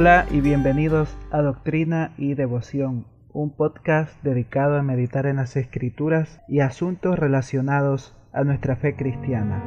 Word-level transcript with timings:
Hola 0.00 0.26
y 0.30 0.40
bienvenidos 0.40 1.12
a 1.32 1.42
Doctrina 1.42 2.12
y 2.16 2.34
Devoción, 2.34 3.04
un 3.32 3.50
podcast 3.50 4.14
dedicado 4.22 4.76
a 4.76 4.82
meditar 4.84 5.26
en 5.26 5.34
las 5.34 5.56
escrituras 5.56 6.40
y 6.46 6.60
asuntos 6.60 7.18
relacionados 7.18 8.14
a 8.32 8.44
nuestra 8.44 8.76
fe 8.76 8.94
cristiana. 8.94 9.60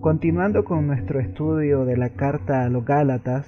Continuando 0.00 0.64
con 0.64 0.88
nuestro 0.88 1.20
estudio 1.20 1.84
de 1.84 1.96
la 1.96 2.08
carta 2.08 2.64
a 2.64 2.68
los 2.68 2.84
Gálatas, 2.84 3.46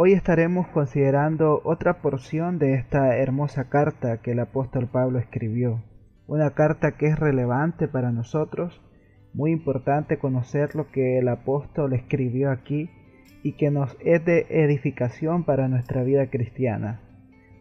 Hoy 0.00 0.12
estaremos 0.12 0.68
considerando 0.68 1.60
otra 1.64 2.02
porción 2.02 2.60
de 2.60 2.74
esta 2.74 3.16
hermosa 3.16 3.68
carta 3.68 4.18
que 4.18 4.30
el 4.30 4.38
apóstol 4.38 4.86
Pablo 4.86 5.18
escribió, 5.18 5.82
una 6.28 6.50
carta 6.50 6.92
que 6.92 7.06
es 7.06 7.18
relevante 7.18 7.88
para 7.88 8.12
nosotros, 8.12 8.80
muy 9.34 9.50
importante 9.50 10.18
conocer 10.18 10.76
lo 10.76 10.88
que 10.92 11.18
el 11.18 11.26
apóstol 11.26 11.94
escribió 11.94 12.52
aquí 12.52 12.88
y 13.42 13.54
que 13.54 13.72
nos 13.72 13.96
es 13.98 14.24
de 14.24 14.46
edificación 14.50 15.42
para 15.42 15.66
nuestra 15.66 16.04
vida 16.04 16.30
cristiana. 16.30 17.00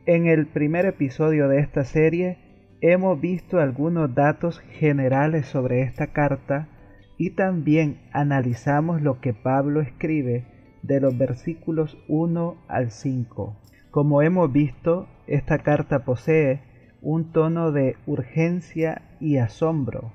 En 0.05 0.27
el 0.27 0.45
primer 0.45 0.85
episodio 0.85 1.47
de 1.47 1.57
esta 1.57 1.85
serie 1.85 2.38
hemos 2.81 3.19
visto 3.19 3.59
algunos 3.59 4.13
datos 4.13 4.59
generales 4.59 5.47
sobre 5.47 5.81
esta 5.81 6.13
carta 6.13 6.69
y 7.17 7.31
también 7.31 7.97
analizamos 8.11 9.01
lo 9.01 9.22
que 9.22 9.33
Pablo 9.33 9.81
escribe 9.81 10.45
de 10.88 11.02
los 11.02 11.17
versículos 11.17 11.97
1 12.07 12.55
al 12.67 12.91
5. 12.91 13.55
Como 13.91 14.21
hemos 14.21 14.52
visto, 14.52 15.07
esta 15.27 15.59
carta 15.59 15.99
posee 15.99 16.61
un 17.02 17.31
tono 17.31 17.71
de 17.71 17.97
urgencia 18.05 19.02
y 19.19 19.38
asombro. 19.38 20.11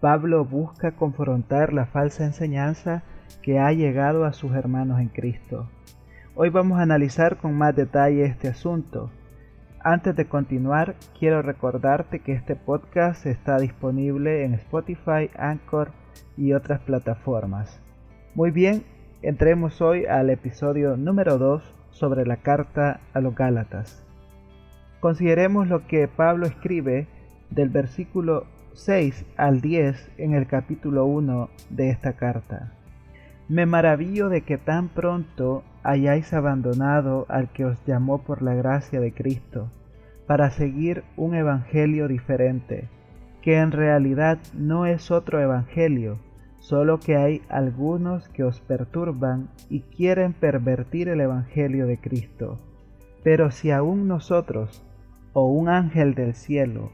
Pablo 0.00 0.44
busca 0.44 0.92
confrontar 0.92 1.72
la 1.72 1.86
falsa 1.86 2.24
enseñanza 2.24 3.02
que 3.42 3.58
ha 3.58 3.72
llegado 3.72 4.24
a 4.24 4.32
sus 4.32 4.52
hermanos 4.52 5.00
en 5.00 5.08
Cristo. 5.08 5.68
Hoy 6.34 6.50
vamos 6.50 6.78
a 6.78 6.82
analizar 6.82 7.36
con 7.36 7.54
más 7.54 7.76
detalle 7.76 8.24
este 8.24 8.48
asunto. 8.48 9.10
Antes 9.80 10.16
de 10.16 10.26
continuar, 10.26 10.96
quiero 11.18 11.42
recordarte 11.42 12.20
que 12.20 12.32
este 12.32 12.56
podcast 12.56 13.26
está 13.26 13.58
disponible 13.58 14.44
en 14.44 14.54
Spotify, 14.54 15.30
Anchor 15.36 15.92
y 16.36 16.54
otras 16.54 16.80
plataformas. 16.80 17.80
Muy 18.34 18.50
bien, 18.50 18.82
Entremos 19.26 19.80
hoy 19.80 20.04
al 20.04 20.28
episodio 20.28 20.98
número 20.98 21.38
2 21.38 21.62
sobre 21.92 22.26
la 22.26 22.36
carta 22.36 23.00
a 23.14 23.22
los 23.22 23.34
Gálatas. 23.34 24.04
Consideremos 25.00 25.66
lo 25.66 25.86
que 25.86 26.08
Pablo 26.08 26.44
escribe 26.44 27.06
del 27.48 27.70
versículo 27.70 28.44
6 28.74 29.24
al 29.38 29.62
10 29.62 30.10
en 30.18 30.34
el 30.34 30.46
capítulo 30.46 31.06
1 31.06 31.48
de 31.70 31.88
esta 31.88 32.12
carta. 32.18 32.74
Me 33.48 33.64
maravillo 33.64 34.28
de 34.28 34.42
que 34.42 34.58
tan 34.58 34.88
pronto 34.88 35.62
hayáis 35.82 36.34
abandonado 36.34 37.24
al 37.30 37.48
que 37.48 37.64
os 37.64 37.82
llamó 37.86 38.24
por 38.24 38.42
la 38.42 38.52
gracia 38.52 39.00
de 39.00 39.14
Cristo, 39.14 39.70
para 40.26 40.50
seguir 40.50 41.02
un 41.16 41.34
evangelio 41.34 42.08
diferente, 42.08 42.90
que 43.40 43.56
en 43.56 43.72
realidad 43.72 44.36
no 44.52 44.84
es 44.84 45.10
otro 45.10 45.40
evangelio, 45.40 46.18
solo 46.64 46.98
que 46.98 47.14
hay 47.14 47.42
algunos 47.50 48.30
que 48.30 48.42
os 48.42 48.62
perturban 48.62 49.50
y 49.68 49.80
quieren 49.80 50.32
pervertir 50.32 51.10
el 51.10 51.20
Evangelio 51.20 51.86
de 51.86 51.98
Cristo. 51.98 52.58
Pero 53.22 53.50
si 53.50 53.70
aún 53.70 54.08
nosotros, 54.08 54.82
o 55.34 55.44
un 55.44 55.68
ángel 55.68 56.14
del 56.14 56.32
cielo, 56.32 56.90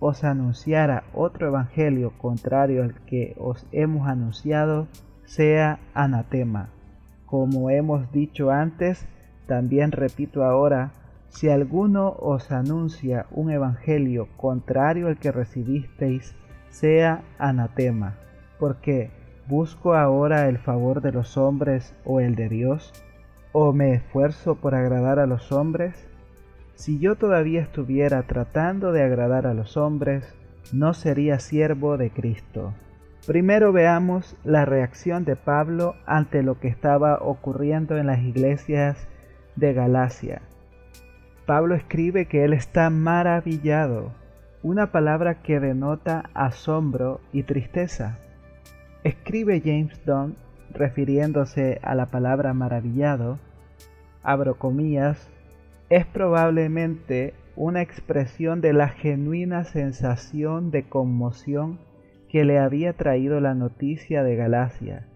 os 0.00 0.24
anunciara 0.24 1.04
otro 1.14 1.46
Evangelio 1.46 2.12
contrario 2.18 2.82
al 2.82 2.94
que 3.06 3.36
os 3.38 3.68
hemos 3.70 4.08
anunciado, 4.08 4.88
sea 5.26 5.78
anatema. 5.94 6.70
Como 7.24 7.70
hemos 7.70 8.10
dicho 8.10 8.50
antes, 8.50 9.06
también 9.46 9.92
repito 9.92 10.42
ahora, 10.42 10.90
si 11.28 11.48
alguno 11.50 12.16
os 12.18 12.50
anuncia 12.50 13.26
un 13.30 13.52
Evangelio 13.52 14.26
contrario 14.36 15.06
al 15.06 15.18
que 15.18 15.30
recibisteis, 15.30 16.34
sea 16.68 17.22
anatema 17.38 18.16
porque 18.58 19.10
busco 19.46 19.94
ahora 19.94 20.48
el 20.48 20.58
favor 20.58 21.00
de 21.00 21.12
los 21.12 21.36
hombres 21.36 21.94
o 22.04 22.20
el 22.20 22.34
de 22.34 22.48
Dios, 22.48 22.92
o 23.52 23.72
me 23.72 23.94
esfuerzo 23.94 24.56
por 24.56 24.74
agradar 24.74 25.18
a 25.18 25.26
los 25.26 25.52
hombres. 25.52 26.08
Si 26.74 26.98
yo 26.98 27.16
todavía 27.16 27.60
estuviera 27.60 28.22
tratando 28.24 28.92
de 28.92 29.02
agradar 29.02 29.46
a 29.46 29.54
los 29.54 29.76
hombres, 29.76 30.34
no 30.72 30.94
sería 30.94 31.38
siervo 31.38 31.96
de 31.96 32.10
Cristo. 32.10 32.74
Primero 33.26 33.72
veamos 33.72 34.36
la 34.44 34.64
reacción 34.64 35.24
de 35.24 35.36
Pablo 35.36 35.94
ante 36.04 36.42
lo 36.42 36.58
que 36.60 36.68
estaba 36.68 37.18
ocurriendo 37.22 37.96
en 37.96 38.06
las 38.06 38.20
iglesias 38.20 39.08
de 39.56 39.72
Galacia. 39.72 40.42
Pablo 41.46 41.74
escribe 41.74 42.26
que 42.26 42.44
él 42.44 42.52
está 42.52 42.90
maravillado, 42.90 44.12
una 44.62 44.92
palabra 44.92 45.42
que 45.42 45.60
denota 45.60 46.30
asombro 46.34 47.20
y 47.32 47.44
tristeza. 47.44 48.18
Escribe 49.04 49.60
James 49.62 50.02
Dunn, 50.06 50.34
refiriéndose 50.72 51.78
a 51.82 51.94
la 51.94 52.06
palabra 52.06 52.54
maravillado, 52.54 53.38
abro 54.22 54.56
es 55.90 56.06
probablemente 56.06 57.34
una 57.54 57.82
expresión 57.82 58.62
de 58.62 58.72
la 58.72 58.88
genuina 58.88 59.64
sensación 59.64 60.70
de 60.70 60.88
conmoción 60.88 61.80
que 62.30 62.46
le 62.46 62.58
había 62.58 62.94
traído 62.94 63.40
la 63.40 63.54
noticia 63.54 64.24
de 64.24 64.36
Galacia. 64.36 65.06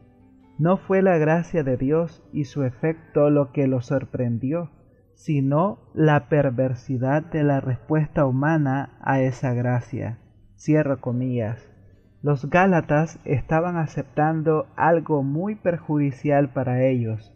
No 0.58 0.76
fue 0.76 1.00
la 1.00 1.16
gracia 1.16 1.64
de 1.64 1.78
Dios 1.78 2.22
y 2.30 2.44
su 2.44 2.64
efecto 2.64 3.30
lo 3.30 3.52
que 3.52 3.68
lo 3.68 3.80
sorprendió, 3.80 4.70
sino 5.14 5.78
la 5.94 6.28
perversidad 6.28 7.22
de 7.22 7.42
la 7.42 7.60
respuesta 7.60 8.26
humana 8.26 8.98
a 9.00 9.22
esa 9.22 9.54
gracia. 9.54 10.18
Cierro 10.58 11.00
comillas. 11.00 11.77
Los 12.20 12.50
Gálatas 12.50 13.20
estaban 13.24 13.76
aceptando 13.76 14.66
algo 14.74 15.22
muy 15.22 15.54
perjudicial 15.54 16.48
para 16.48 16.82
ellos, 16.84 17.32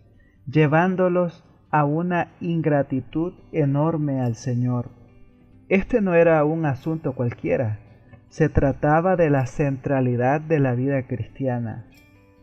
llevándolos 0.47 1.45
a 1.71 1.85
una 1.85 2.33
ingratitud 2.41 3.33
enorme 3.53 4.21
al 4.21 4.35
Señor. 4.35 4.91
Este 5.69 6.01
no 6.01 6.15
era 6.15 6.45
un 6.45 6.67
asunto 6.67 7.15
cualquiera, 7.15 7.79
se 8.29 8.49
trataba 8.49 9.15
de 9.15 9.31
la 9.31 9.47
centralidad 9.47 10.41
de 10.41 10.59
la 10.59 10.75
vida 10.75 11.07
cristiana. 11.07 11.87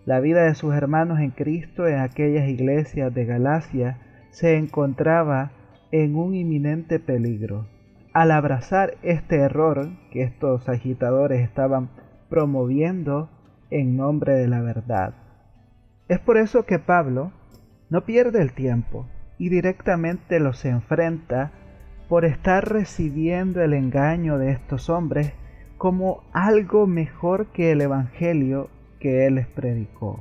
La 0.06 0.22
vida 0.22 0.44
de 0.44 0.56
sus 0.56 0.74
hermanos 0.74 1.20
en 1.20 1.32
Cristo 1.32 1.88
en 1.88 2.00
aquellas 2.00 2.48
iglesias 2.48 3.14
de 3.14 3.26
Galacia 3.26 3.98
se 4.30 4.56
encontraba 4.56 5.52
en 5.92 6.16
un 6.16 6.36
inminente 6.36 7.00
peligro. 7.00 7.68
Al 8.14 8.32
abrazar 8.32 8.94
este 9.04 9.38
error 9.38 9.90
que 10.12 10.24
estos 10.24 10.70
agitadores 10.70 11.42
estaban 11.42 11.90
promoviendo 12.30 13.30
en 13.70 13.98
nombre 13.98 14.34
de 14.34 14.48
la 14.48 14.62
verdad. 14.62 15.14
Es 16.08 16.20
por 16.20 16.38
eso 16.38 16.64
que 16.66 16.80
Pablo 16.80 17.32
no 17.90 18.06
pierde 18.06 18.42
el 18.42 18.54
tiempo 18.54 19.08
y 19.38 19.50
directamente 19.50 20.40
los 20.40 20.64
enfrenta 20.66 21.52
por 22.08 22.26
estar 22.26 22.68
recibiendo 22.68 23.62
el 23.62 23.74
engaño 23.74 24.38
de 24.38 24.52
estos 24.52 24.90
hombres 24.90 25.34
como 25.78 26.24
algo 26.34 26.88
mejor 26.88 27.48
que 27.48 27.72
el 27.72 27.82
Evangelio 27.82 28.70
que 29.00 29.26
él 29.26 29.36
les 29.36 29.48
predicó. 29.48 30.20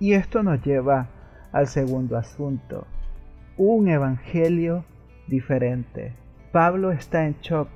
Y 0.00 0.14
esto 0.14 0.42
nos 0.42 0.62
lleva 0.62 1.08
al 1.52 1.66
segundo 1.66 2.16
asunto, 2.16 2.86
un 3.56 3.88
Evangelio 3.88 4.84
diferente. 5.28 6.14
Pablo 6.52 6.90
está 6.90 7.26
en 7.26 7.36
shock 7.42 7.68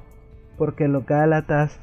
porque 0.57 0.89
los 0.89 1.05
Gálatas 1.05 1.79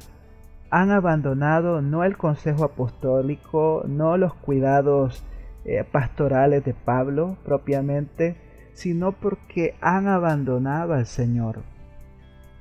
han 0.74 0.90
abandonado 0.90 1.80
no 1.82 2.02
el 2.02 2.16
consejo 2.16 2.64
apostólico, 2.64 3.84
no 3.86 4.16
los 4.16 4.34
cuidados 4.34 5.24
eh, 5.64 5.84
pastorales 5.84 6.64
de 6.64 6.74
Pablo 6.74 7.36
propiamente, 7.44 8.34
sino 8.72 9.12
porque 9.12 9.76
han 9.80 10.08
abandonado 10.08 10.94
al 10.94 11.06
Señor. 11.06 11.60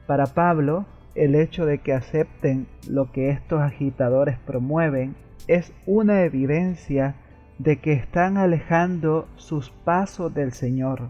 Para 0.06 0.28
Pablo, 0.28 0.86
el 1.16 1.34
hecho 1.34 1.66
de 1.66 1.80
que 1.80 1.92
acepten 1.92 2.68
lo 2.88 3.12
que 3.12 3.32
estos 3.32 3.62
agitadores 3.62 4.38
promueven 4.46 5.16
es 5.48 5.74
una 5.88 6.22
evidencia 6.22 7.16
de 7.58 7.78
que 7.78 7.94
están 7.94 8.38
alejando 8.38 9.28
sus 9.38 9.72
pasos 9.72 10.32
del 10.36 10.52
Señor, 10.52 11.10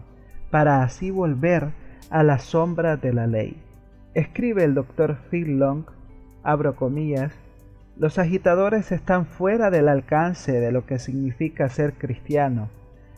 para 0.50 0.82
así 0.82 1.10
volver 1.10 1.72
a 2.08 2.22
la 2.22 2.38
sombra 2.38 2.96
de 2.96 3.12
la 3.12 3.26
ley. 3.26 3.62
Escribe 4.14 4.64
el 4.64 4.72
doctor 4.72 5.18
Phil 5.28 5.58
Long 5.58 5.84
abro 6.44 6.76
comillas, 6.76 7.32
los 7.96 8.18
agitadores 8.18 8.92
están 8.92 9.26
fuera 9.26 9.70
del 9.70 9.88
alcance 9.88 10.52
de 10.52 10.70
lo 10.70 10.84
que 10.86 10.98
significa 10.98 11.68
ser 11.68 11.94
cristiano, 11.94 12.68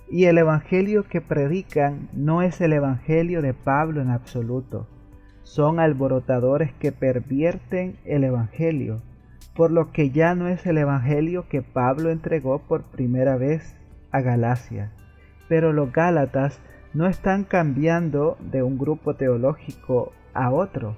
y 0.09 0.25
el 0.25 0.39
Evangelio 0.39 1.05
que 1.05 1.21
predican 1.21 2.09
no 2.13 2.43
es 2.43 2.61
el 2.61 2.73
Evangelio 2.73 3.43
de 3.43 3.55
Pablo 3.55 4.01
en 4.01 4.11
absoluto. 4.11 4.87
son 5.43 5.79
alborotadores 5.79 6.73
que 6.73 6.91
pervierten 6.91 7.97
el 8.05 8.25
Evangelio, 8.25 9.01
por 9.55 9.71
lo 9.71 9.93
que 9.93 10.11
ya 10.11 10.35
no 10.35 10.49
es 10.49 10.67
el 10.67 10.77
Evangelio 10.77 11.49
que 11.49 11.63
Pablo 11.63 12.11
entregó 12.11 12.59
por 12.59 12.83
primera 12.83 13.37
vez 13.37 13.77
a 14.11 14.21
Galacia. 14.21 14.93
Pero 15.49 15.73
los 15.73 15.93
Gálatas 15.93 16.61
no 16.95 17.07
están 17.07 17.45
cambiando 17.45 18.37
de 18.41 18.65
un 18.65 18.77
grupo 18.77 19.15
teológico 19.15 20.13
a 20.35 20.51
otro, 20.51 20.97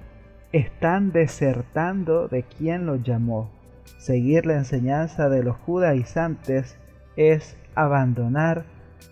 están 0.51 1.11
desertando 1.11 2.27
de 2.27 2.43
quien 2.43 2.85
los 2.85 3.03
llamó. 3.03 3.51
Seguir 3.97 4.45
la 4.45 4.55
enseñanza 4.55 5.29
de 5.29 5.43
los 5.43 5.55
judaizantes 5.57 6.77
es 7.15 7.57
abandonar 7.75 8.65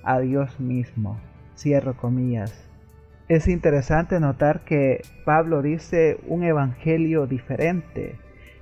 a 0.04 0.19
Dios 0.19 0.60
mismo. 0.60 1.19
Cierro 1.56 1.95
comillas. 1.95 2.68
Es 3.28 3.48
interesante 3.48 4.19
notar 4.19 4.63
que 4.63 5.01
Pablo 5.25 5.62
dice 5.62 6.19
un 6.28 6.44
evangelio 6.44 7.28
diferente 7.28 8.16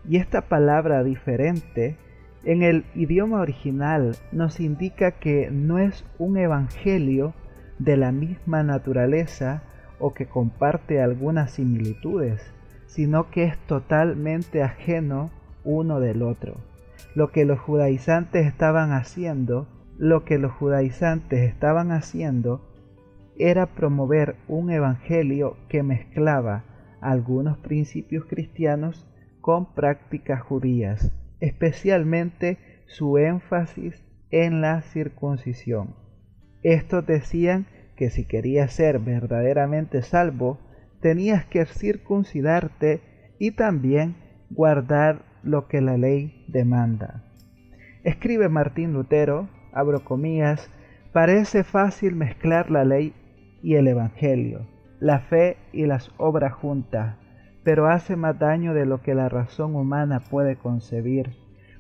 y 0.08 0.18
esta 0.18 0.42
palabra 0.42 1.04
diferente 1.04 1.98
en 2.44 2.62
el 2.62 2.86
idioma 2.96 3.42
original 3.42 4.16
nos 4.32 4.60
indica 4.60 5.12
que 5.12 5.50
no 5.52 5.80
es 5.80 6.06
un 6.18 6.38
evangelio 6.38 7.34
de 7.80 7.98
la 7.98 8.12
misma 8.12 8.64
naturaleza 8.64 9.64
o 10.00 10.14
que 10.14 10.28
comparte 10.28 11.02
algunas 11.02 11.52
similitudes, 11.52 12.55
sino 12.88 13.30
que 13.32 13.44
es 13.46 13.58
totalmente 13.68 14.64
ajeno 14.64 15.32
uno 15.64 16.00
del 16.00 16.22
otro. 16.22 16.58
Lo 17.16 17.32
que 17.32 17.46
los 17.46 17.60
judaizantes 17.60 18.46
estaban 18.46 18.92
haciendo, 18.92 19.68
lo 19.98 20.26
que 20.26 20.38
los 20.38 20.52
judaizantes 20.52 21.42
estaban 21.42 21.92
haciendo 21.92 22.62
era 23.38 23.66
promover 23.68 24.36
un 24.48 24.70
evangelio 24.72 25.58
que 25.68 25.84
mezclaba 25.84 26.64
algunos 27.02 27.58
principios 27.58 28.26
cristianos 28.26 29.08
con 29.42 29.74
prácticas 29.74 30.42
judías, 30.42 31.12
especialmente 31.40 32.58
su 32.88 33.18
énfasis 33.18 34.04
en 34.32 34.62
la 34.62 34.82
circuncisión. 34.82 35.96
Estos 36.64 37.06
decían 37.06 37.68
que 37.96 38.10
si 38.10 38.26
querías 38.26 38.74
ser 38.74 39.00
verdaderamente 39.00 40.02
salvo, 40.02 40.58
tenías 41.02 41.46
que 41.46 41.66
circuncidarte 41.66 43.02
y 43.40 43.52
también 43.52 44.16
guardar 44.50 45.24
lo 45.44 45.68
que 45.68 45.82
la 45.82 45.98
ley 45.98 46.46
demanda. 46.48 47.24
Escribe 48.04 48.50
Martín 48.50 48.94
Lutero, 48.94 49.50
abro 49.74 50.04
comillas, 50.04 50.70
parece 51.12 51.64
fácil 51.64 52.16
mezclar 52.16 52.70
la 52.70 52.86
ley 52.86 53.14
y 53.62 53.76
el 53.76 53.88
Evangelio, 53.88 54.68
la 55.00 55.20
fe 55.20 55.58
y 55.74 55.86
las 55.86 56.12
obras 56.18 56.54
juntas, 56.54 57.16
pero 57.64 57.88
hace 57.88 58.16
más 58.16 58.38
daño 58.38 58.74
de 58.74 58.86
lo 58.86 59.02
que 59.02 59.16
la 59.16 59.28
razón 59.28 59.76
humana 59.76 60.20
puede 60.30 60.56
concebir, 60.56 61.32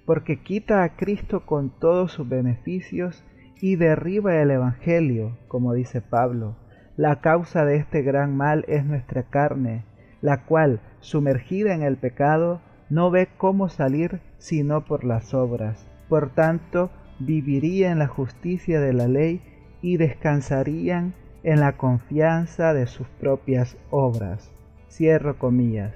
porque 0.05 0.41
quita 0.41 0.83
a 0.83 0.95
Cristo 0.95 1.45
con 1.45 1.69
todos 1.79 2.11
sus 2.11 2.27
beneficios 2.27 3.23
y 3.61 3.75
derriba 3.75 4.41
el 4.41 4.51
Evangelio, 4.51 5.37
como 5.47 5.73
dice 5.73 6.01
Pablo. 6.01 6.55
La 6.97 7.17
causa 7.19 7.65
de 7.65 7.75
este 7.75 8.01
gran 8.03 8.37
mal 8.37 8.63
es 8.69 8.85
nuestra 8.85 9.23
carne, 9.23 9.83
la 10.21 10.45
cual, 10.45 10.79
sumergida 11.01 11.73
en 11.73 11.83
el 11.83 11.97
pecado, 11.97 12.61
no 12.89 13.11
ve 13.11 13.27
cómo 13.37 13.67
salir 13.67 14.21
sino 14.37 14.85
por 14.85 15.03
las 15.03 15.33
obras. 15.33 15.89
Por 16.07 16.29
tanto, 16.29 16.91
viviría 17.19 17.91
en 17.91 17.99
la 17.99 18.07
justicia 18.07 18.79
de 18.79 18.93
la 18.93 19.07
ley 19.07 19.41
y 19.81 19.97
descansarían 19.97 21.13
en 21.43 21.59
la 21.59 21.73
confianza 21.73 22.73
de 22.73 22.87
sus 22.87 23.07
propias 23.19 23.77
obras. 23.91 24.51
Cierro 24.89 25.37
comillas. 25.37 25.93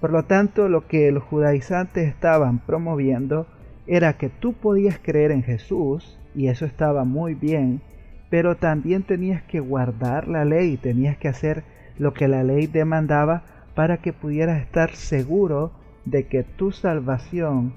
Por 0.00 0.12
lo 0.12 0.24
tanto, 0.24 0.68
lo 0.68 0.86
que 0.86 1.12
los 1.12 1.24
judaizantes 1.24 2.08
estaban 2.08 2.58
promoviendo 2.60 3.46
era 3.86 4.14
que 4.14 4.30
tú 4.30 4.54
podías 4.54 4.98
creer 4.98 5.30
en 5.30 5.42
Jesús, 5.42 6.18
y 6.34 6.48
eso 6.48 6.64
estaba 6.64 7.04
muy 7.04 7.34
bien, 7.34 7.82
pero 8.30 8.56
también 8.56 9.02
tenías 9.02 9.42
que 9.42 9.60
guardar 9.60 10.28
la 10.28 10.44
ley, 10.44 10.76
tenías 10.76 11.18
que 11.18 11.28
hacer 11.28 11.64
lo 11.98 12.14
que 12.14 12.28
la 12.28 12.44
ley 12.44 12.66
demandaba 12.66 13.42
para 13.74 13.98
que 13.98 14.12
pudieras 14.12 14.62
estar 14.62 14.94
seguro 14.94 15.72
de 16.04 16.26
que 16.26 16.44
tu 16.44 16.72
salvación 16.72 17.72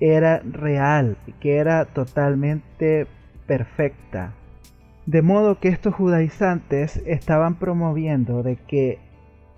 era 0.00 0.40
real, 0.40 1.16
que 1.40 1.56
era 1.56 1.86
totalmente 1.86 3.06
perfecta. 3.46 4.34
De 5.06 5.22
modo 5.22 5.58
que 5.58 5.68
estos 5.68 5.94
judaizantes 5.94 7.02
estaban 7.06 7.56
promoviendo 7.56 8.42
de 8.42 8.56
que 8.56 8.98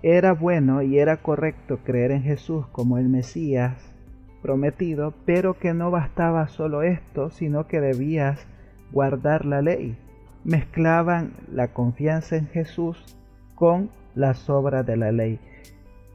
era 0.01 0.33
bueno 0.33 0.81
y 0.81 0.99
era 0.99 1.17
correcto 1.17 1.79
creer 1.83 2.11
en 2.11 2.23
Jesús 2.23 2.67
como 2.67 2.97
el 2.97 3.09
Mesías 3.09 3.93
prometido, 4.41 5.13
pero 5.25 5.57
que 5.57 5.73
no 5.73 5.91
bastaba 5.91 6.47
solo 6.47 6.83
esto, 6.83 7.29
sino 7.31 7.67
que 7.67 7.81
debías 7.81 8.47
guardar 8.91 9.45
la 9.45 9.61
ley. 9.61 9.97
Mezclaban 10.47 11.33
la 11.51 11.67
confianza 11.67 12.37
en 12.37 12.47
Jesús 12.47 12.97
con 13.53 13.89
las 14.15 14.49
obras 14.49 14.85
de 14.85 14.95
la 14.95 15.11
ley. 15.11 15.39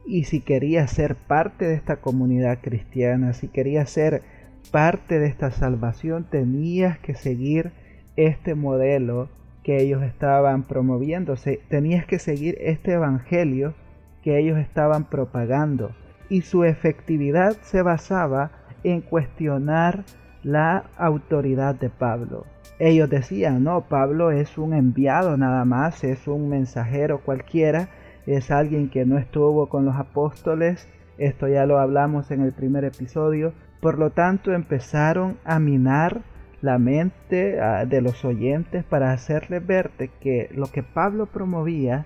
Y 0.07 0.23
si 0.23 0.41
querías 0.41 0.89
ser 0.89 1.15
parte 1.15 1.65
de 1.65 1.75
esta 1.75 1.97
comunidad 1.97 2.57
cristiana, 2.59 3.33
si 3.33 3.47
querías 3.47 3.91
ser 3.91 4.23
parte 4.71 5.19
de 5.19 5.27
esta 5.27 5.51
salvación, 5.51 6.25
tenías 6.29 6.97
que 6.97 7.13
seguir 7.13 7.71
este 8.15 8.55
modelo 8.55 9.29
que 9.63 9.77
ellos 9.81 10.01
estaban 10.01 10.63
promoviéndose, 10.63 11.61
tenías 11.69 12.07
que 12.07 12.17
seguir 12.17 12.57
este 12.59 12.93
evangelio 12.93 13.75
que 14.23 14.39
ellos 14.39 14.57
estaban 14.57 15.05
propagando 15.05 15.91
y 16.27 16.41
su 16.41 16.63
efectividad 16.63 17.55
se 17.61 17.83
basaba 17.83 18.49
en 18.83 19.01
cuestionar 19.01 20.05
la 20.43 20.85
autoridad 20.97 21.75
de 21.75 21.89
Pablo. 21.89 22.45
Ellos 22.79 23.09
decían, 23.09 23.63
no, 23.63 23.81
Pablo 23.81 24.31
es 24.31 24.57
un 24.57 24.73
enviado 24.73 25.37
nada 25.37 25.63
más, 25.65 26.03
es 26.03 26.27
un 26.27 26.49
mensajero 26.49 27.19
cualquiera, 27.19 27.89
es 28.25 28.51
alguien 28.51 28.89
que 28.89 29.05
no 29.05 29.17
estuvo 29.17 29.69
con 29.69 29.85
los 29.85 29.95
apóstoles, 29.95 30.87
esto 31.17 31.47
ya 31.47 31.65
lo 31.65 31.79
hablamos 31.79 32.31
en 32.31 32.41
el 32.41 32.51
primer 32.51 32.83
episodio, 32.83 33.53
por 33.79 33.99
lo 33.99 34.09
tanto 34.09 34.53
empezaron 34.53 35.37
a 35.45 35.59
minar 35.59 36.21
la 36.61 36.77
mente 36.79 37.59
ah, 37.59 37.85
de 37.85 38.01
los 38.01 38.23
oyentes 38.23 38.83
para 38.85 39.11
hacerles 39.11 39.65
ver 39.65 39.91
que 40.21 40.49
lo 40.55 40.67
que 40.67 40.81
Pablo 40.81 41.25
promovía 41.25 42.05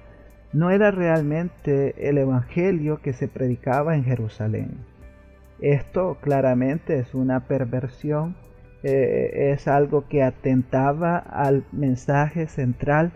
no 0.52 0.72
era 0.72 0.92
realmente 0.92 2.10
el 2.10 2.18
evangelio 2.18 3.00
que 3.02 3.14
se 3.14 3.28
predicaba 3.28 3.96
en 3.96 4.04
Jerusalén. 4.04 4.78
Esto 5.60 6.18
claramente 6.22 7.00
es 7.00 7.16
una 7.16 7.48
perversión, 7.48 8.36
eh, 8.84 9.52
es 9.54 9.68
algo 9.68 10.08
que 10.08 10.24
atentaba 10.24 11.18
al 11.18 11.66
mensaje 11.72 12.48
central 12.48 13.12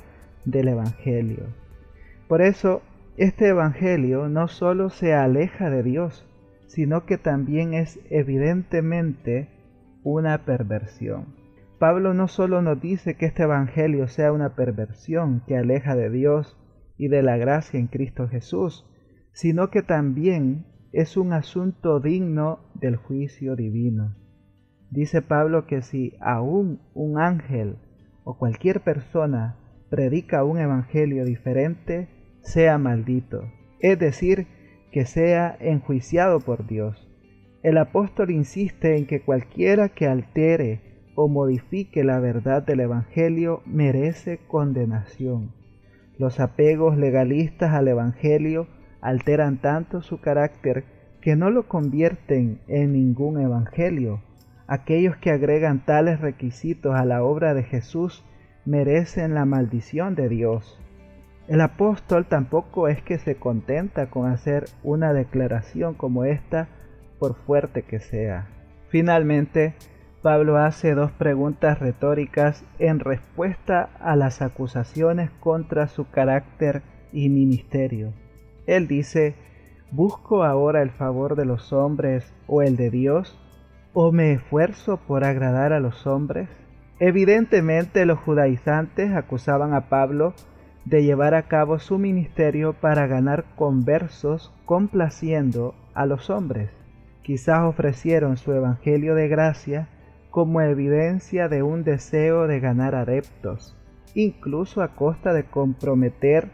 del 0.46 0.70
evangelio. 0.70 1.46
Por 2.28 2.42
eso, 2.42 2.82
este 3.18 3.50
evangelio 3.50 4.28
no 4.28 4.48
solo 4.48 4.90
se 4.90 5.14
aleja 5.14 5.70
de 5.70 5.84
Dios, 5.84 6.26
sino 6.68 7.06
que 7.06 7.18
también 7.18 7.74
es 7.74 8.00
evidentemente 8.10 9.50
una 10.04 10.46
perversión. 10.46 11.42
Pablo 11.82 12.14
no 12.14 12.28
solo 12.28 12.62
nos 12.62 12.80
dice 12.80 13.16
que 13.16 13.26
este 13.26 13.42
Evangelio 13.42 14.08
sea 14.08 14.32
una 14.32 14.56
perversión 14.56 15.42
que 15.48 15.58
aleja 15.58 15.96
de 15.96 16.12
Dios 16.12 16.56
y 16.96 17.08
de 17.08 17.24
la 17.24 17.38
gracia 17.38 17.80
en 17.80 17.88
Cristo 17.88 18.28
Jesús, 18.28 18.86
sino 19.34 19.72
que 19.72 19.82
también 19.82 20.68
es 20.94 21.18
un 21.18 21.34
asunto 21.34 22.00
digno 22.00 22.60
del 22.74 22.96
juicio 22.96 23.56
divino. 23.56 24.16
Dice 24.90 25.22
Pablo 25.22 25.66
que 25.68 25.82
si 25.82 26.16
aún 26.20 26.82
un 26.94 27.18
ángel 27.18 27.78
o 28.24 28.38
cualquier 28.38 28.82
persona 28.82 29.58
predica 29.90 30.44
un 30.44 30.58
evangelio 30.58 31.26
diferente, 31.26 32.10
sea 32.42 32.78
maldito, 32.78 33.44
es 33.80 33.98
decir, 34.00 34.48
que 34.92 35.06
sea 35.06 35.56
enjuiciado 35.60 36.40
por 36.40 36.68
Dios. 36.68 37.08
El 37.64 37.78
apóstol 37.78 38.32
insiste 38.32 38.98
en 38.98 39.06
que 39.06 39.22
cualquiera 39.22 39.90
que 39.90 40.08
altere 40.08 40.82
o 41.16 41.28
modifique 41.28 42.04
la 42.04 42.20
verdad 42.20 42.64
del 42.64 42.82
Evangelio 42.82 43.62
merece 43.66 44.40
condenación. 44.48 45.54
Los 46.18 46.40
apegos 46.40 46.98
legalistas 46.98 47.74
al 47.74 47.88
Evangelio 47.88 48.68
alteran 49.02 49.58
tanto 49.58 50.02
su 50.02 50.22
carácter 50.22 50.84
que 51.22 51.36
no 51.36 51.50
lo 51.50 51.68
convierten 51.68 52.62
en 52.68 52.94
ningún 52.94 53.40
Evangelio. 53.40 54.22
Aquellos 54.68 55.18
que 55.18 55.32
agregan 55.32 55.86
tales 55.86 56.22
requisitos 56.22 56.96
a 56.96 57.06
la 57.06 57.24
obra 57.24 57.54
de 57.54 57.64
Jesús 57.64 58.24
merecen 58.66 59.34
la 59.34 59.46
maldición 59.46 60.16
de 60.16 60.30
Dios. 60.30 60.80
El 61.48 61.62
apóstol 61.62 62.26
tampoco 62.28 62.88
es 62.88 63.02
que 63.02 63.18
se 63.18 63.36
contenta 63.36 64.10
con 64.10 64.30
hacer 64.30 64.66
una 64.84 65.14
declaración 65.14 65.96
como 65.96 66.24
esta 66.24 66.70
por 67.20 67.36
fuerte 67.36 67.84
que 67.84 68.00
sea. 68.00 68.48
Finalmente, 68.90 69.74
Pablo 70.22 70.58
hace 70.58 70.94
dos 70.94 71.12
preguntas 71.12 71.80
retóricas 71.80 72.64
en 72.78 73.00
respuesta 73.00 73.90
a 74.00 74.16
las 74.16 74.42
acusaciones 74.42 75.32
contra 75.40 75.88
su 75.88 76.10
carácter 76.10 76.84
y 77.12 77.30
ministerio. 77.30 78.14
Él 78.68 78.88
dice, 78.88 79.36
¿busco 79.92 80.44
ahora 80.44 80.82
el 80.82 80.92
favor 80.92 81.36
de 81.36 81.46
los 81.46 81.74
hombres 81.74 82.34
o 82.48 82.62
el 82.62 82.78
de 82.78 82.90
Dios? 82.90 83.38
¿O 83.94 84.12
me 84.12 84.34
esfuerzo 84.34 84.98
por 84.98 85.24
agradar 85.24 85.74
a 85.74 85.80
los 85.80 86.08
hombres? 86.08 86.50
Evidentemente 87.00 88.06
los 88.06 88.20
judaizantes 88.20 89.12
acusaban 89.14 89.74
a 89.74 89.90
Pablo 89.90 90.34
de 90.86 91.04
llevar 91.04 91.34
a 91.34 91.48
cabo 91.48 91.80
su 91.80 91.98
ministerio 91.98 92.74
para 92.74 93.08
ganar 93.08 93.46
conversos 93.56 94.54
complaciendo 94.66 95.76
a 95.94 96.06
los 96.06 96.30
hombres. 96.30 96.70
Quizás 97.24 97.64
ofrecieron 97.64 98.38
su 98.38 98.52
evangelio 98.52 99.16
de 99.16 99.28
gracia 99.28 99.90
como 100.32 100.62
evidencia 100.62 101.50
de 101.50 101.62
un 101.62 101.84
deseo 101.84 102.48
de 102.48 102.60
ganar 102.60 102.96
adeptos, 102.96 103.76
incluso 104.16 104.82
a 104.82 104.96
costa 104.96 105.34
de 105.34 105.44
comprometer 105.44 106.50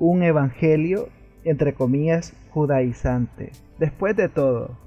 un 0.00 0.22
evangelio, 0.22 1.10
entre 1.44 1.74
comillas, 1.74 2.34
judaizante. 2.50 3.52
Después 3.78 4.16
de 4.16 4.30
todo, 4.30 4.78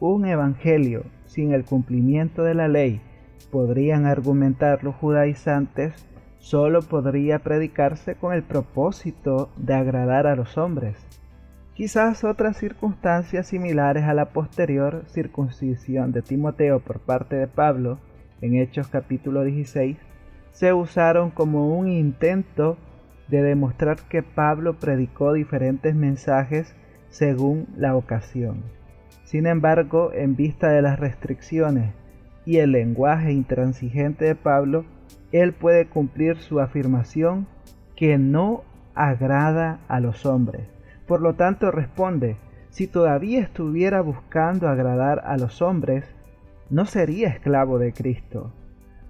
un 0.00 0.26
evangelio 0.26 1.04
sin 1.26 1.52
el 1.52 1.64
cumplimiento 1.64 2.42
de 2.42 2.54
la 2.54 2.68
ley, 2.68 3.00
podrían 3.50 4.06
argumentar 4.06 4.82
los 4.82 4.94
judaizantes, 4.96 5.94
solo 6.38 6.80
podría 6.80 7.38
predicarse 7.40 8.14
con 8.14 8.32
el 8.32 8.42
propósito 8.42 9.50
de 9.58 9.74
agradar 9.74 10.26
a 10.26 10.36
los 10.36 10.56
hombres. 10.56 10.96
Quizás 11.74 12.24
otras 12.24 12.56
circunstancias 12.56 13.46
similares 13.46 14.04
a 14.04 14.14
la 14.14 14.30
posterior 14.30 15.04
circuncisión 15.06 16.12
de 16.12 16.22
Timoteo 16.22 16.80
por 16.80 17.00
parte 17.00 17.36
de 17.36 17.46
Pablo 17.46 17.98
en 18.40 18.56
Hechos 18.56 18.88
capítulo 18.88 19.44
16 19.44 19.98
se 20.50 20.72
usaron 20.72 21.30
como 21.30 21.78
un 21.78 21.88
intento 21.88 22.76
de 23.32 23.42
demostrar 23.42 23.96
que 24.10 24.22
Pablo 24.22 24.74
predicó 24.74 25.32
diferentes 25.32 25.94
mensajes 25.94 26.76
según 27.08 27.66
la 27.78 27.96
ocasión. 27.96 28.62
Sin 29.24 29.46
embargo, 29.46 30.12
en 30.12 30.36
vista 30.36 30.68
de 30.68 30.82
las 30.82 31.00
restricciones 31.00 31.94
y 32.44 32.58
el 32.58 32.72
lenguaje 32.72 33.32
intransigente 33.32 34.26
de 34.26 34.34
Pablo, 34.34 34.84
él 35.32 35.54
puede 35.54 35.86
cumplir 35.86 36.36
su 36.36 36.60
afirmación 36.60 37.46
que 37.96 38.18
no 38.18 38.64
agrada 38.94 39.80
a 39.88 39.98
los 40.00 40.26
hombres. 40.26 40.68
Por 41.06 41.22
lo 41.22 41.32
tanto 41.32 41.70
responde, 41.70 42.36
si 42.68 42.86
todavía 42.86 43.40
estuviera 43.40 44.02
buscando 44.02 44.68
agradar 44.68 45.22
a 45.24 45.38
los 45.38 45.62
hombres, 45.62 46.04
no 46.68 46.84
sería 46.84 47.28
esclavo 47.28 47.78
de 47.78 47.94
Cristo. 47.94 48.52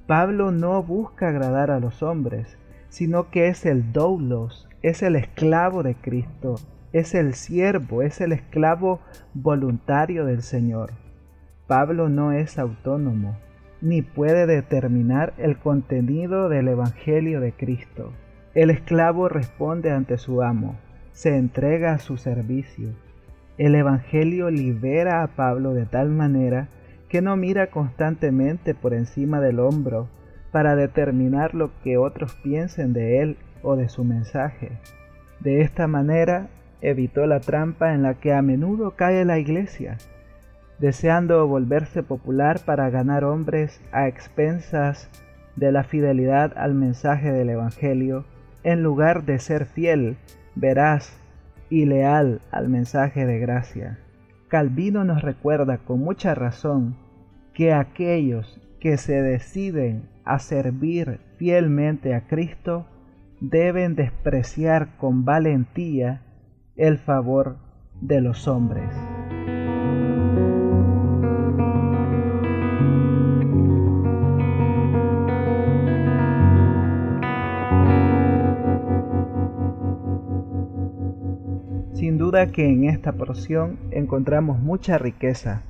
Pablo 0.07 0.53
no 0.53 0.81
busca 0.85 1.29
agradar 1.29 1.73
a 1.73 1.81
los 1.81 2.05
hombres, 2.05 2.57
sino 2.93 3.31
que 3.31 3.49
es 3.49 3.65
el 3.65 3.91
doulos, 3.95 4.69
es 4.83 5.03
el 5.03 5.17
esclavo 5.17 5.83
de 5.83 5.95
Cristo, 5.95 6.57
es 6.93 7.15
el 7.15 7.33
siervo, 7.33 8.03
es 8.03 8.21
el 8.21 8.33
esclavo 8.33 9.01
voluntario 9.33 10.27
del 10.27 10.43
Señor. 10.43 10.93
Pablo 11.67 12.11
no 12.11 12.33
es 12.33 12.59
autónomo, 12.59 13.39
ni 13.81 14.03
puede 14.03 14.47
determinar 14.47 15.33
el 15.39 15.57
contenido 15.57 16.51
del 16.51 16.69
Evangelio 16.69 17.41
de 17.41 17.53
Cristo. 17.53 18.13
El 18.55 18.69
esclavo 18.69 19.31
responde 19.31 19.91
ante 19.91 20.19
su 20.19 20.43
amo, 20.43 20.77
se 21.13 21.39
entrega 21.39 21.95
a 21.95 21.99
su 21.99 22.19
servicio. 22.19 22.91
El 23.57 23.75
Evangelio 23.75 24.51
libera 24.51 25.23
a 25.23 25.29
Pablo 25.29 25.73
de 25.73 25.87
tal 25.87 26.11
manera 26.11 26.69
que 27.09 27.23
no 27.23 27.39
mira 27.39 27.69
constantemente 27.69 28.75
por 28.75 28.93
encima 28.93 29.41
del 29.41 29.61
hombro 29.61 30.09
para 30.53 30.77
determinar 30.77 31.55
lo 31.55 31.71
que 31.83 31.97
otros 31.97 32.37
piensen 32.37 32.93
de 32.93 33.23
él 33.23 33.37
o 33.63 33.75
de 33.75 33.89
su 33.89 34.05
mensaje. 34.05 34.79
De 35.41 35.63
esta 35.63 35.89
manera 35.89 36.49
evitó 36.83 37.27
la 37.27 37.41
trampa 37.41 37.95
en 37.95 38.03
la 38.03 38.15
que 38.15 38.33
a 38.33 38.43
menudo 38.43 38.93
cae 38.93 39.25
la 39.25 39.39
iglesia, 39.39 39.97
deseando 40.79 41.47
volverse 41.47 42.03
popular 42.03 42.61
para 42.65 42.91
ganar 42.91 43.25
hombres 43.25 43.81
a 43.93 44.07
expensas 44.09 45.11
de 45.57 45.73
la 45.73 45.85
fidelidad 45.85 46.53
al 46.57 46.75
mensaje 46.75 47.33
del 47.33 47.51
Evangelio, 47.51 48.25
en 48.63 48.83
lugar 48.83 49.25
de 49.25 49.39
ser 49.39 49.67
fiel 49.67 50.17
veraz 50.55 51.19
y 51.71 51.87
leal 51.87 52.41
al 52.51 52.69
mensaje 52.69 53.27
de 53.27 53.39
gracia. 53.39 53.99
Calvino 54.49 55.05
nos 55.05 55.23
recuerda 55.23 55.79
con 55.79 56.01
mucha 56.01 56.35
razón 56.35 56.97
que 57.55 57.73
aquellos 57.73 58.61
que 58.81 58.97
se 58.99 59.23
deciden 59.23 60.12
a 60.25 60.39
servir 60.39 61.21
fielmente 61.37 62.15
a 62.15 62.27
Cristo 62.27 62.87
deben 63.41 63.97
despreciar 63.97 64.97
con 64.97 65.25
valentía 65.25 66.23
el 66.77 66.99
favor 66.99 67.57
de 68.01 68.21
los 68.21 68.47
hombres. 68.49 68.91
Sin 81.93 82.19
duda 82.19 82.51
que 82.51 82.69
en 82.69 82.85
esta 82.85 83.13
porción 83.13 83.79
encontramos 83.93 84.59
mucha 84.59 84.99
riqueza, 84.99 85.63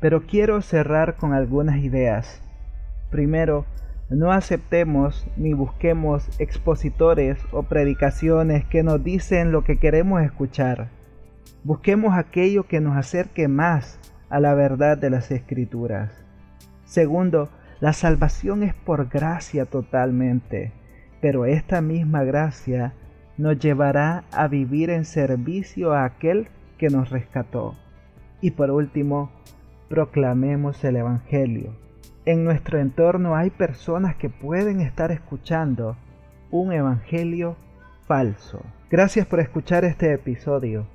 pero 0.00 0.26
quiero 0.26 0.60
cerrar 0.60 1.16
con 1.16 1.32
algunas 1.32 1.78
ideas. 1.78 2.41
Primero, 3.12 3.66
no 4.08 4.32
aceptemos 4.32 5.26
ni 5.36 5.52
busquemos 5.52 6.28
expositores 6.40 7.38
o 7.52 7.64
predicaciones 7.64 8.64
que 8.64 8.82
nos 8.82 9.04
dicen 9.04 9.52
lo 9.52 9.64
que 9.64 9.76
queremos 9.76 10.22
escuchar. 10.22 10.88
Busquemos 11.62 12.16
aquello 12.16 12.66
que 12.66 12.80
nos 12.80 12.96
acerque 12.96 13.48
más 13.48 14.00
a 14.30 14.40
la 14.40 14.54
verdad 14.54 14.96
de 14.96 15.10
las 15.10 15.30
escrituras. 15.30 16.24
Segundo, 16.86 17.50
la 17.80 17.92
salvación 17.92 18.62
es 18.62 18.72
por 18.72 19.10
gracia 19.10 19.66
totalmente, 19.66 20.72
pero 21.20 21.44
esta 21.44 21.82
misma 21.82 22.24
gracia 22.24 22.94
nos 23.36 23.58
llevará 23.58 24.24
a 24.32 24.48
vivir 24.48 24.88
en 24.88 25.04
servicio 25.04 25.92
a 25.92 26.06
aquel 26.06 26.48
que 26.78 26.88
nos 26.88 27.10
rescató. 27.10 27.76
Y 28.40 28.52
por 28.52 28.70
último, 28.70 29.30
proclamemos 29.90 30.82
el 30.82 30.96
Evangelio. 30.96 31.76
En 32.24 32.44
nuestro 32.44 32.78
entorno 32.78 33.34
hay 33.34 33.50
personas 33.50 34.14
que 34.14 34.30
pueden 34.30 34.80
estar 34.80 35.10
escuchando 35.10 35.96
un 36.52 36.72
Evangelio 36.72 37.56
falso. 38.06 38.62
Gracias 38.90 39.26
por 39.26 39.40
escuchar 39.40 39.84
este 39.84 40.12
episodio. 40.12 40.86